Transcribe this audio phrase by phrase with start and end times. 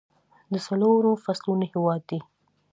[0.51, 2.19] د څلورو فصلونو هیواد دی.